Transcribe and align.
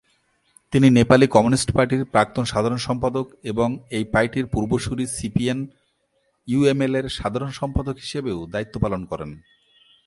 তিনি 0.73 0.87
নেপালি 0.89 1.25
কমিউনিস্ট 1.27 1.69
পার্টির 1.75 2.03
প্রাক্তন 2.05 2.43
সাধারণ 2.43 2.79
সম্পাদক 2.87 3.25
এবং 3.43 3.69
এই 3.89 4.05
পার্টির 4.13 4.45
পূর্বসূরি 4.45 5.05
সিপিএন-ইউএমএলের 5.17 7.05
সাধারণ 7.09 7.51
সম্পাদক 7.51 7.95
হিসাবেও 8.03 8.39
দায়িত্ব 8.53 8.75
পালন 8.83 9.01
করেন। 9.05 9.31